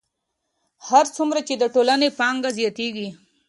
[0.87, 3.09] هر څومره چې د ټولنې پانګه زیاتېږي